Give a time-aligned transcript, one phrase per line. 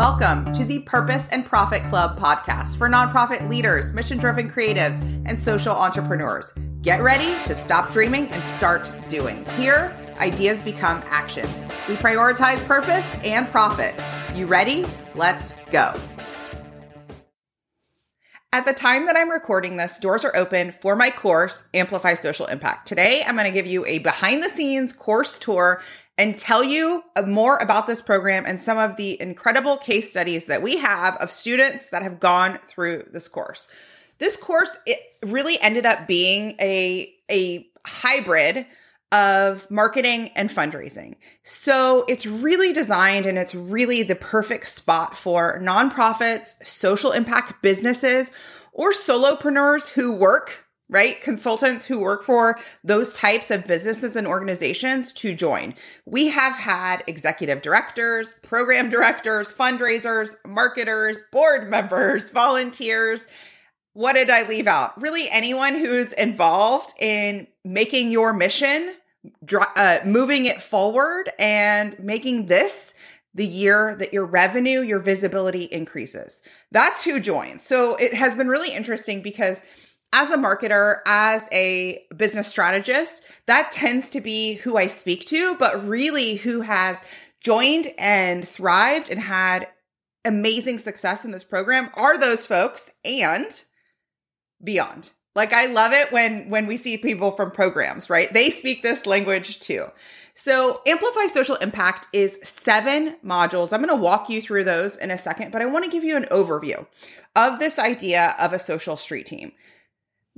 [0.00, 5.38] Welcome to the Purpose and Profit Club podcast for nonprofit leaders, mission driven creatives, and
[5.38, 6.54] social entrepreneurs.
[6.80, 9.44] Get ready to stop dreaming and start doing.
[9.58, 11.46] Here, ideas become action.
[11.86, 13.94] We prioritize purpose and profit.
[14.34, 14.86] You ready?
[15.14, 15.92] Let's go.
[18.54, 22.46] At the time that I'm recording this, doors are open for my course, Amplify Social
[22.46, 22.88] Impact.
[22.88, 25.82] Today, I'm going to give you a behind the scenes course tour
[26.20, 30.60] and tell you more about this program and some of the incredible case studies that
[30.60, 33.68] we have of students that have gone through this course.
[34.18, 38.66] This course it really ended up being a a hybrid
[39.10, 41.14] of marketing and fundraising.
[41.42, 48.30] So it's really designed and it's really the perfect spot for nonprofits, social impact businesses,
[48.74, 51.22] or solopreneurs who work right?
[51.22, 55.74] Consultants who work for those types of businesses and organizations to join.
[56.04, 63.28] We have had executive directors, program directors, fundraisers, marketers, board members, volunteers.
[63.92, 65.00] What did I leave out?
[65.00, 68.94] Really, anyone who's involved in making your mission,
[69.76, 72.94] uh, moving it forward, and making this
[73.32, 76.42] the year that your revenue, your visibility increases.
[76.72, 77.64] That's who joins.
[77.64, 79.62] So it has been really interesting because
[80.12, 85.54] as a marketer, as a business strategist, that tends to be who I speak to,
[85.56, 87.02] but really who has
[87.40, 89.68] joined and thrived and had
[90.24, 93.62] amazing success in this program are those folks and
[94.62, 95.10] beyond.
[95.34, 98.32] Like I love it when when we see people from programs, right?
[98.32, 99.86] They speak this language too.
[100.34, 103.72] So, Amplify Social Impact is seven modules.
[103.72, 106.02] I'm going to walk you through those in a second, but I want to give
[106.02, 106.86] you an overview
[107.36, 109.52] of this idea of a social street team.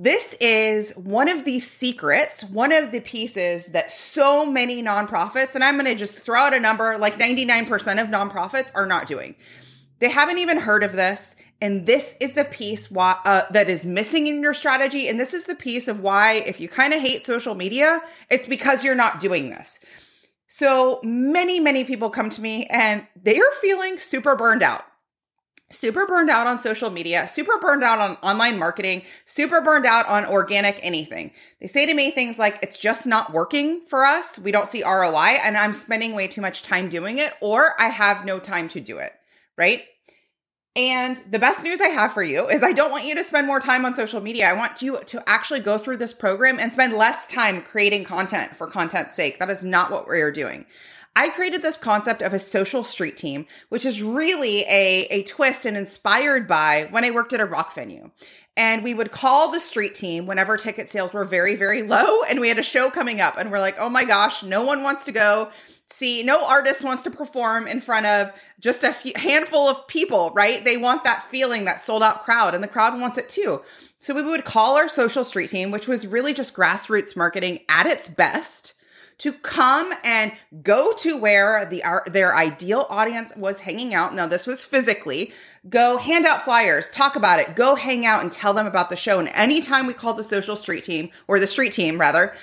[0.03, 5.63] This is one of the secrets, one of the pieces that so many nonprofits, and
[5.63, 7.71] I'm going to just throw out a number like 99%
[8.03, 9.37] of nonprofits are not doing.
[10.01, 11.37] They haven't even heard of this.
[11.61, 15.07] And this is the piece why, uh, that is missing in your strategy.
[15.07, 18.49] And this is the piece of why, if you kind of hate social media, it's
[18.49, 19.79] because you're not doing this.
[20.49, 24.83] So many, many people come to me and they are feeling super burned out
[25.73, 30.07] super burned out on social media, super burned out on online marketing, super burned out
[30.07, 31.33] on organic anything.
[31.61, 34.39] They say to me things like, it's just not working for us.
[34.39, 37.89] We don't see ROI and I'm spending way too much time doing it, or I
[37.89, 39.13] have no time to do it,
[39.57, 39.85] right?
[40.75, 43.47] And the best news I have for you is I don't want you to spend
[43.47, 44.49] more time on social media.
[44.49, 48.57] I want you to actually go through this program and spend less time creating content
[48.57, 49.39] for content's sake.
[49.39, 50.65] That is not what we're doing.
[51.15, 55.67] I created this concept of a social street team, which is really a, a twist
[55.67, 58.11] and inspired by when I worked at a rock venue.
[58.57, 62.23] And we would call the street team whenever ticket sales were very, very low.
[62.23, 64.83] And we had a show coming up, and we're like, oh my gosh, no one
[64.83, 65.51] wants to go
[65.93, 70.31] see, no artist wants to perform in front of just a few, handful of people,
[70.31, 70.65] right?
[70.65, 73.63] They want that feeling, that sold out crowd, and the crowd wants it too.
[73.99, 77.87] So we would call our social street team, which was really just grassroots marketing at
[77.87, 78.75] its best
[79.23, 80.33] to come and
[80.65, 84.13] go to where the their ideal audience was hanging out.
[84.13, 85.33] Now this was physically.
[85.69, 88.97] Go hand out flyers, talk about it, go hang out and tell them about the
[88.97, 89.21] show.
[89.21, 92.35] And anytime we called the social street team or the street team rather,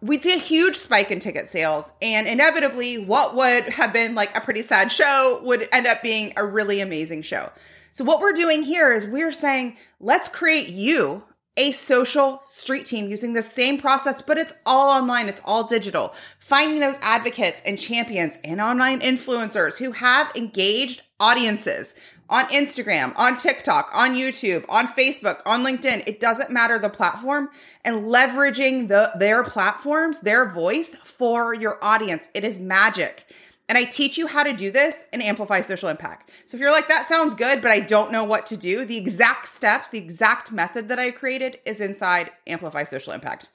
[0.00, 1.92] we'd see a huge spike in ticket sales.
[2.00, 6.32] And inevitably, what would have been like a pretty sad show would end up being
[6.36, 7.50] a really amazing show.
[7.90, 11.24] So, what we're doing here is we're saying, let's create you
[11.56, 16.14] a social street team using the same process, but it's all online, it's all digital.
[16.38, 21.94] Finding those advocates and champions and online influencers who have engaged audiences
[22.28, 26.02] on Instagram, on TikTok, on YouTube, on Facebook, on LinkedIn.
[26.06, 27.50] It doesn't matter the platform
[27.84, 32.28] and leveraging the, their platforms, their voice for your audience.
[32.34, 33.24] It is magic.
[33.68, 36.30] And I teach you how to do this and amplify social impact.
[36.46, 38.96] So if you're like, that sounds good, but I don't know what to do, the
[38.96, 43.50] exact steps, the exact method that I created is inside Amplify Social Impact.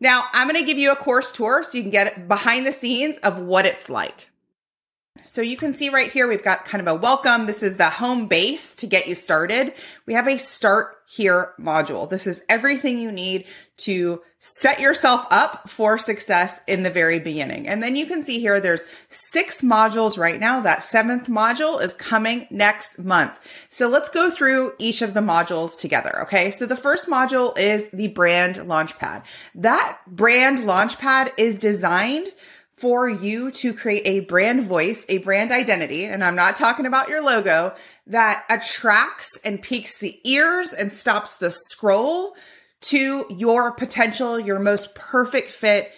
[0.00, 3.18] Now, I'm to give you a course tour so you can get behind the scenes
[3.18, 4.29] of what it's like.
[5.30, 7.46] So you can see right here, we've got kind of a welcome.
[7.46, 9.74] This is the home base to get you started.
[10.04, 12.10] We have a start here module.
[12.10, 13.46] This is everything you need
[13.78, 17.68] to set yourself up for success in the very beginning.
[17.68, 20.62] And then you can see here, there's six modules right now.
[20.62, 23.32] That seventh module is coming next month.
[23.68, 26.22] So let's go through each of the modules together.
[26.22, 26.50] Okay.
[26.50, 29.22] So the first module is the brand launchpad.
[29.54, 32.26] That brand launchpad is designed
[32.80, 37.10] for you to create a brand voice, a brand identity, and I'm not talking about
[37.10, 37.74] your logo,
[38.06, 42.34] that attracts and piques the ears and stops the scroll
[42.82, 45.92] to your potential, your most perfect fit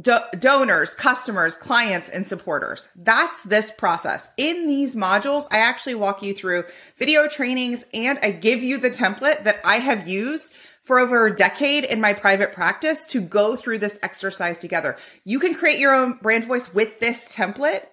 [0.00, 2.88] do- donors, customers, clients, and supporters.
[2.96, 4.32] That's this process.
[4.36, 6.64] In these modules, I actually walk you through
[6.96, 10.54] video trainings and I give you the template that I have used
[10.88, 14.96] for over a decade in my private practice to go through this exercise together.
[15.22, 17.84] You can create your own brand voice with this template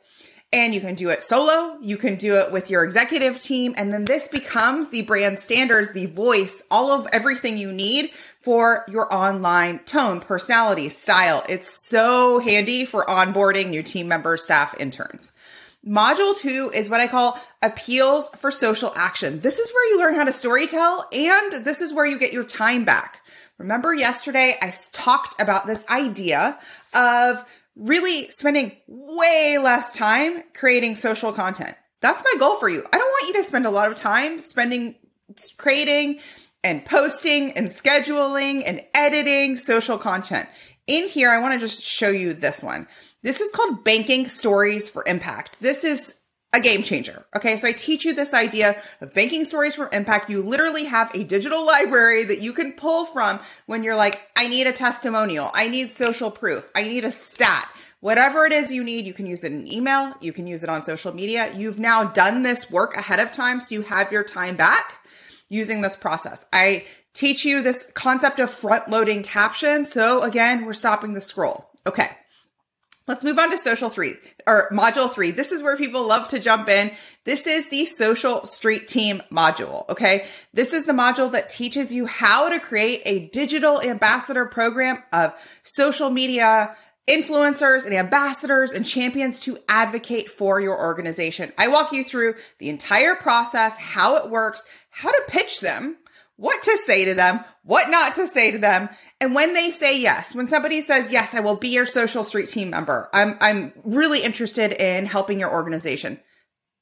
[0.53, 1.77] and you can do it solo.
[1.81, 3.73] You can do it with your executive team.
[3.75, 8.85] And then this becomes the brand standards, the voice, all of everything you need for
[8.87, 11.43] your online tone, personality, style.
[11.49, 15.33] It's so handy for onboarding new team members, staff, interns.
[15.87, 19.39] Module two is what I call appeals for social action.
[19.41, 22.43] This is where you learn how to storytell and this is where you get your
[22.43, 23.21] time back.
[23.59, 26.57] Remember yesterday I talked about this idea
[26.93, 27.45] of
[27.75, 31.75] really spending way less time creating social content.
[32.01, 32.83] That's my goal for you.
[32.91, 34.95] I don't want you to spend a lot of time spending
[35.57, 36.19] creating
[36.63, 40.49] and posting and scheduling and editing social content.
[40.87, 42.87] In here, I want to just show you this one.
[43.25, 45.59] This is called Banking Stories for Impact.
[45.59, 46.19] This is
[46.53, 47.25] a game changer.
[47.35, 47.57] Okay.
[47.57, 50.29] So I teach you this idea of banking stories for impact.
[50.29, 54.47] You literally have a digital library that you can pull from when you're like, I
[54.47, 55.49] need a testimonial.
[55.55, 56.69] I need social proof.
[56.75, 57.67] I need a stat.
[57.99, 60.13] Whatever it is you need, you can use it in email.
[60.21, 61.51] You can use it on social media.
[61.55, 63.59] You've now done this work ahead of time.
[63.59, 65.03] So you have your time back
[65.49, 66.45] using this process.
[66.53, 66.85] I
[67.15, 69.91] teach you this concept of front loading captions.
[69.91, 71.71] So again, we're stopping the scroll.
[71.87, 72.11] Okay.
[73.07, 74.15] Let's move on to social three
[74.47, 75.29] or module three.
[75.29, 76.91] This is where people love to jump in.
[77.23, 79.87] This is the social street team module.
[79.89, 80.25] Okay.
[80.53, 85.33] This is the module that teaches you how to create a digital ambassador program of
[85.61, 86.75] social media
[87.07, 91.53] influencers and ambassadors and champions to advocate for your organization.
[91.57, 95.97] I walk you through the entire process, how it works, how to pitch them,
[96.37, 98.89] what to say to them, what not to say to them,
[99.21, 102.49] and when they say yes, when somebody says, yes, I will be your social street
[102.49, 106.19] team member, I'm, I'm really interested in helping your organization.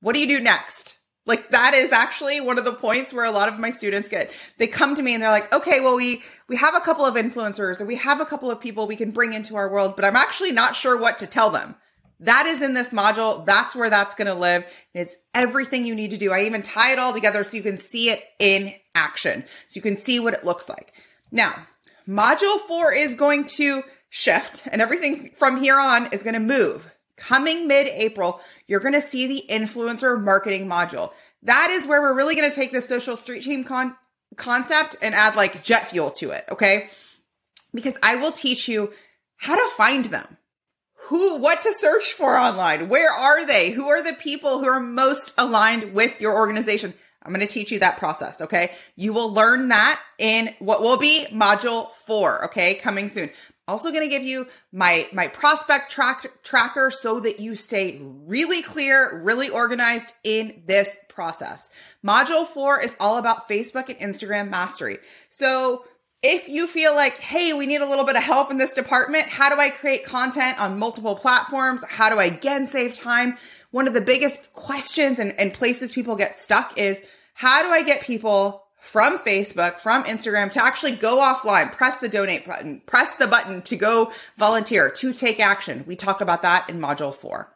[0.01, 0.97] What do you do next?
[1.25, 4.31] Like that is actually one of the points where a lot of my students get,
[4.57, 7.15] they come to me and they're like, okay, well, we, we have a couple of
[7.15, 10.03] influencers or we have a couple of people we can bring into our world, but
[10.03, 11.75] I'm actually not sure what to tell them.
[12.19, 13.45] That is in this module.
[13.45, 14.65] That's where that's going to live.
[14.93, 16.31] It's everything you need to do.
[16.31, 19.45] I even tie it all together so you can see it in action.
[19.67, 20.93] So you can see what it looks like.
[21.31, 21.67] Now,
[22.07, 26.91] Module four is going to shift and everything from here on is going to move.
[27.15, 31.11] Coming mid April, you're going to see the influencer marketing module.
[31.43, 33.95] That is where we're really going to take the social street team con-
[34.35, 36.45] concept and add like jet fuel to it.
[36.49, 36.89] Okay.
[37.73, 38.93] Because I will teach you
[39.37, 40.37] how to find them.
[41.07, 42.87] Who, what to search for online?
[42.87, 43.71] Where are they?
[43.71, 46.93] Who are the people who are most aligned with your organization?
[47.23, 48.41] I'm going to teach you that process.
[48.41, 48.71] Okay.
[48.95, 52.45] You will learn that in what will be module four.
[52.45, 52.75] Okay.
[52.75, 53.29] Coming soon.
[53.65, 58.61] Also going to give you my, my prospect track tracker so that you stay really
[58.61, 61.69] clear, really organized in this process.
[62.05, 64.97] Module four is all about Facebook and Instagram mastery.
[65.29, 65.85] So
[66.21, 69.27] if you feel like, hey, we need a little bit of help in this department,
[69.27, 71.85] how do I create content on multiple platforms?
[71.87, 73.37] How do I again save time?
[73.71, 77.01] One of the biggest questions and, and places people get stuck is
[77.33, 82.09] how do I get people from Facebook, from Instagram to actually go offline, press the
[82.09, 85.83] donate button, press the button to go volunteer, to take action?
[85.87, 87.55] We talk about that in module four.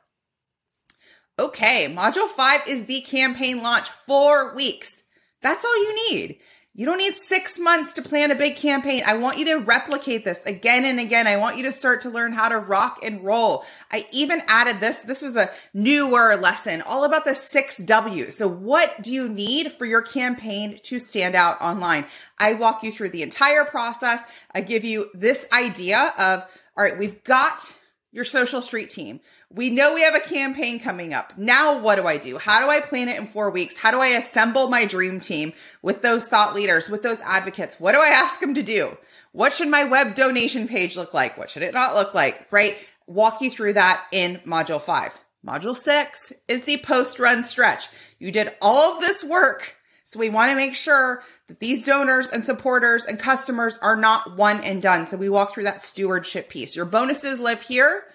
[1.39, 5.03] Okay, module five is the campaign launch, four weeks.
[5.41, 6.39] That's all you need.
[6.77, 9.01] You don't need six months to plan a big campaign.
[9.03, 11.25] I want you to replicate this again and again.
[11.25, 13.65] I want you to start to learn how to rock and roll.
[13.91, 14.99] I even added this.
[14.99, 18.37] This was a newer lesson all about the six W's.
[18.37, 22.05] So what do you need for your campaign to stand out online?
[22.37, 24.21] I walk you through the entire process.
[24.53, 26.45] I give you this idea of,
[26.77, 27.75] all right, we've got
[28.11, 29.19] your social street team.
[29.49, 31.37] We know we have a campaign coming up.
[31.37, 32.37] Now, what do I do?
[32.37, 33.77] How do I plan it in four weeks?
[33.77, 37.79] How do I assemble my dream team with those thought leaders, with those advocates?
[37.79, 38.97] What do I ask them to do?
[39.31, 41.37] What should my web donation page look like?
[41.37, 42.47] What should it not look like?
[42.51, 42.77] Right?
[43.05, 45.17] Walk you through that in module five.
[45.45, 47.87] Module six is the post run stretch.
[48.19, 49.76] You did all of this work.
[50.07, 54.37] So we want to make sure that these donors and supporters and customers are not
[54.37, 55.05] one and done.
[55.05, 56.77] So we walk through that stewardship piece.
[56.77, 58.05] Your bonuses live here.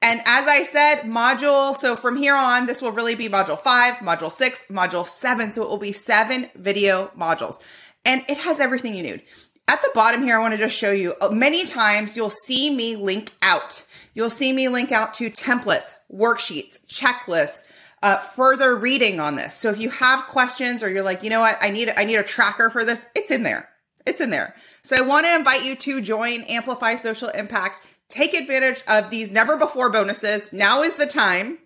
[0.00, 3.94] And as I said, module, so from here on, this will really be module five,
[3.94, 5.50] module six, module seven.
[5.50, 7.56] So it will be seven video modules
[8.04, 9.22] and it has everything you need.
[9.66, 12.70] At the bottom here, I want to just show you uh, many times you'll see
[12.72, 13.88] me link out.
[14.14, 17.62] You'll see me link out to templates, worksheets, checklists,
[18.02, 19.54] uh, further reading on this.
[19.54, 22.16] So if you have questions or you're like, you know what, I need, I need
[22.16, 23.68] a tracker for this, it's in there.
[24.06, 24.54] It's in there.
[24.82, 29.32] So I want to invite you to join Amplify Social Impact take advantage of these
[29.32, 30.52] never before bonuses.
[30.52, 31.58] Now is the time.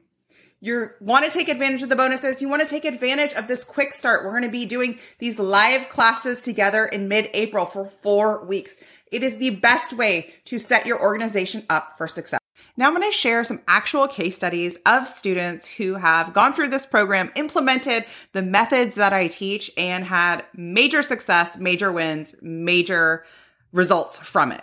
[0.61, 2.41] You want to take advantage of the bonuses.
[2.41, 4.25] You want to take advantage of this quick start.
[4.25, 8.77] We're going to be doing these live classes together in mid April for four weeks.
[9.11, 12.41] It is the best way to set your organization up for success.
[12.77, 16.69] Now I'm going to share some actual case studies of students who have gone through
[16.69, 23.25] this program, implemented the methods that I teach, and had major success, major wins, major
[23.71, 24.63] results from it.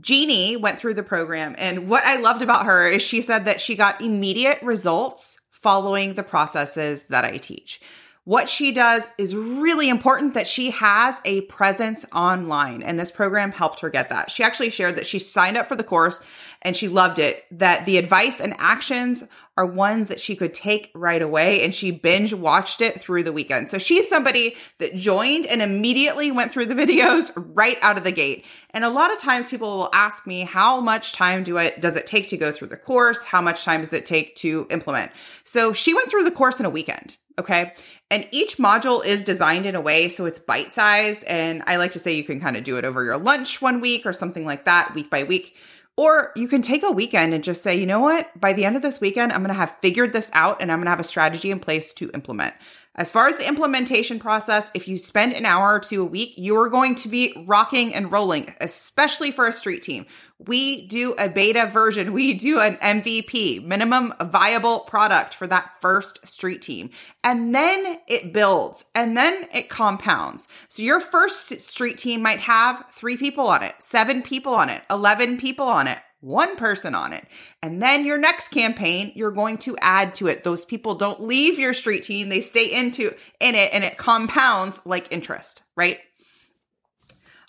[0.00, 3.60] Jeannie went through the program, and what I loved about her is she said that
[3.60, 7.80] she got immediate results following the processes that I teach.
[8.26, 13.52] What she does is really important that she has a presence online, and this program
[13.52, 14.30] helped her get that.
[14.30, 16.22] She actually shared that she signed up for the course
[16.62, 19.24] and she loved it, that the advice and actions
[19.58, 23.32] are ones that she could take right away, and she binge watched it through the
[23.32, 23.68] weekend.
[23.68, 28.10] So she's somebody that joined and immediately went through the videos right out of the
[28.10, 28.46] gate.
[28.70, 31.96] And a lot of times people will ask me, how much time do it does
[31.96, 33.24] it take to go through the course?
[33.24, 35.12] How much time does it take to implement?
[35.44, 37.16] So she went through the course in a weekend.
[37.38, 37.72] Okay.
[38.10, 41.24] And each module is designed in a way so it's bite size.
[41.24, 43.80] And I like to say you can kind of do it over your lunch one
[43.80, 45.56] week or something like that, week by week.
[45.96, 48.28] Or you can take a weekend and just say, you know what?
[48.40, 50.78] By the end of this weekend, I'm going to have figured this out and I'm
[50.78, 52.54] going to have a strategy in place to implement.
[52.96, 56.34] As far as the implementation process, if you spend an hour or two a week,
[56.36, 60.06] you are going to be rocking and rolling, especially for a street team.
[60.38, 66.24] We do a beta version, we do an MVP, minimum viable product for that first
[66.26, 66.90] street team.
[67.24, 70.46] And then it builds and then it compounds.
[70.68, 74.82] So your first street team might have three people on it, seven people on it,
[74.88, 77.26] 11 people on it one person on it.
[77.62, 80.42] And then your next campaign, you're going to add to it.
[80.42, 84.80] Those people don't leave your street team, they stay into in it and it compounds
[84.86, 85.98] like interest, right?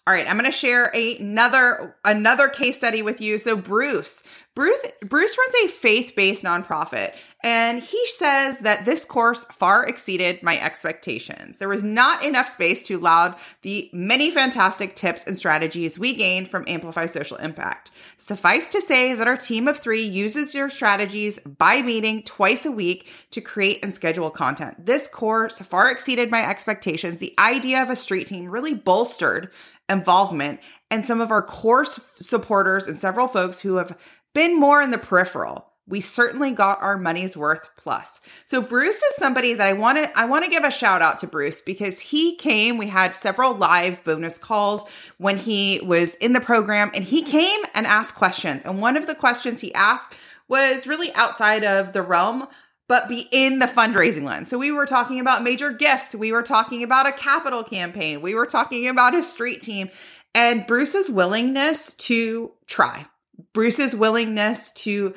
[0.07, 3.39] All right, I'm going to share another another case study with you.
[3.39, 4.21] So Bruce,
[4.53, 10.59] Bruce Bruce runs a faith-based nonprofit and he says that this course far exceeded my
[10.59, 11.57] expectations.
[11.57, 16.50] There was not enough space to allow the many fantastic tips and strategies we gained
[16.50, 17.91] from Amplify Social Impact.
[18.17, 22.71] Suffice to say that our team of 3 uses your strategies by meeting twice a
[22.71, 24.85] week to create and schedule content.
[24.85, 27.19] This course far exceeded my expectations.
[27.19, 29.51] The idea of a street team really bolstered
[29.89, 33.98] involvement and some of our core supporters and several folks who have
[34.34, 38.20] been more in the peripheral we certainly got our money's worth plus.
[38.46, 41.20] So Bruce is somebody that I want to I want to give a shout out
[41.20, 46.34] to Bruce because he came, we had several live bonus calls when he was in
[46.34, 48.63] the program and he came and asked questions.
[48.65, 50.15] And one of the questions he asked
[50.48, 52.48] was really outside of the realm
[52.88, 54.50] but be in the fundraising lens.
[54.50, 58.36] So we were talking about major gifts, we were talking about a capital campaign, we
[58.36, 59.89] were talking about a street team,
[60.34, 63.08] and Bruce's willingness to try.
[63.54, 65.13] Bruce's willingness to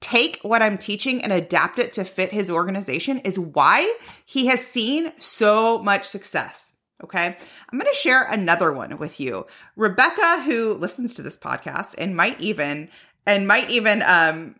[0.00, 4.64] take what I'm teaching and adapt it to fit his organization is why he has
[4.64, 6.74] seen so much success.
[7.02, 7.26] Okay.
[7.26, 9.46] I'm going to share another one with you.
[9.74, 12.88] Rebecca, who listens to this podcast and might even,
[13.26, 14.56] and might even, um,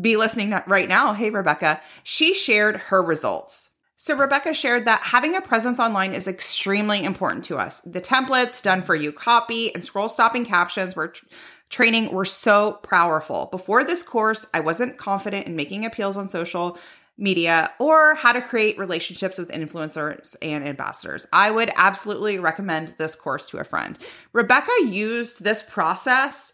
[0.00, 1.12] be listening right now.
[1.12, 3.70] Hey, Rebecca, she shared her results.
[3.96, 7.80] So, Rebecca shared that having a presence online is extremely important to us.
[7.80, 11.24] The templates done for you copy and scroll stopping captions were tr-
[11.70, 13.48] training were so powerful.
[13.50, 16.78] Before this course, I wasn't confident in making appeals on social
[17.16, 21.26] media or how to create relationships with influencers and ambassadors.
[21.32, 23.98] I would absolutely recommend this course to a friend.
[24.32, 26.52] Rebecca used this process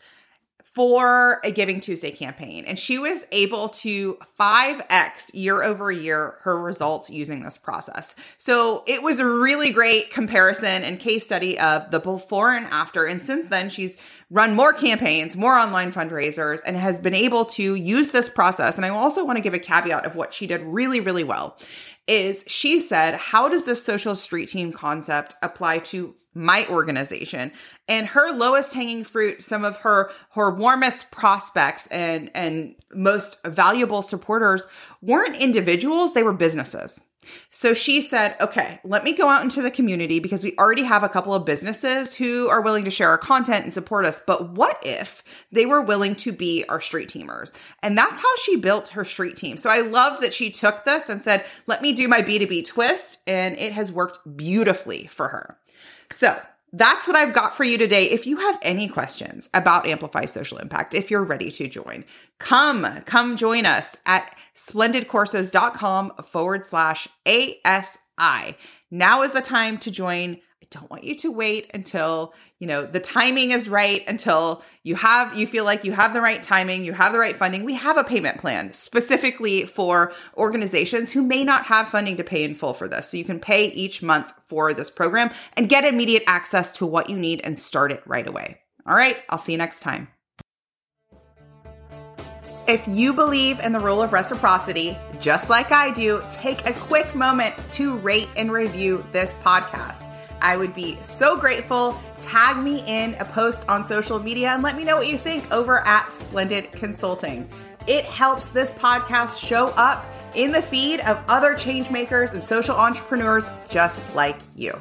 [0.62, 2.64] for a Giving Tuesday campaign.
[2.64, 8.14] And she was able to 5x year over year her results using this process.
[8.38, 13.06] So it was a really great comparison and case study of the before and after.
[13.06, 13.98] And since then, she's
[14.30, 18.76] run more campaigns, more online fundraisers, and has been able to use this process.
[18.76, 21.56] And I also want to give a caveat of what she did really, really well
[22.06, 27.52] is she said, How does this social street team concept apply to my organization?
[27.88, 34.02] And her lowest hanging fruit, some of her her warmest prospects and and most valuable
[34.02, 34.66] supporters
[35.00, 37.02] weren't individuals, they were businesses.
[37.50, 41.02] So she said, okay, let me go out into the community because we already have
[41.02, 44.20] a couple of businesses who are willing to share our content and support us.
[44.26, 45.22] But what if
[45.52, 47.52] they were willing to be our street teamers?
[47.82, 49.56] And that's how she built her street team.
[49.56, 53.18] So I love that she took this and said, let me do my B2B twist.
[53.26, 55.58] And it has worked beautifully for her.
[56.10, 56.40] So
[56.72, 58.04] that's what I've got for you today.
[58.04, 62.04] If you have any questions about Amplify Social Impact, if you're ready to join,
[62.38, 68.56] come, come join us at splendidcourses.com forward slash ASI.
[68.90, 70.38] Now is the time to join
[70.70, 75.36] don't want you to wait until, you know, the timing is right, until you have,
[75.36, 77.64] you feel like you have the right timing, you have the right funding.
[77.64, 82.44] We have a payment plan specifically for organizations who may not have funding to pay
[82.44, 83.10] in full for this.
[83.10, 87.10] So you can pay each month for this program and get immediate access to what
[87.10, 88.60] you need and start it right away.
[88.86, 90.08] All right, I'll see you next time.
[92.68, 97.16] If you believe in the rule of reciprocity, just like I do, take a quick
[97.16, 100.06] moment to rate and review this podcast.
[100.42, 102.00] I would be so grateful.
[102.20, 105.50] Tag me in a post on social media and let me know what you think
[105.52, 107.48] over at Splendid Consulting.
[107.86, 110.04] It helps this podcast show up
[110.34, 114.78] in the feed of other changemakers and social entrepreneurs just like you.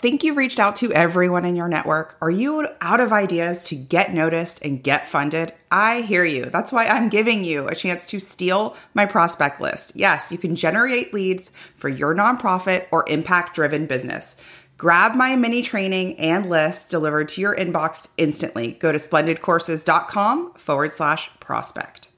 [0.00, 2.16] Think you've reached out to everyone in your network?
[2.22, 5.52] Are you out of ideas to get noticed and get funded?
[5.70, 6.46] I hear you.
[6.46, 9.92] That's why I'm giving you a chance to steal my prospect list.
[9.94, 14.36] Yes, you can generate leads for your nonprofit or impact driven business.
[14.78, 18.72] Grab my mini training and list delivered to your inbox instantly.
[18.80, 22.09] Go to splendidcourses.com forward slash prospect.